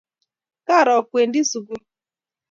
[0.67, 1.81] Karo kwendi sugul.